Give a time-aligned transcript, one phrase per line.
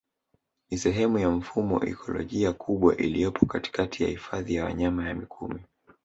[0.69, 5.61] Ni sehemu ya mfumo ikolojia kubwa iliyopo katikati ya Hifadhi ya Wanyama ya mikumi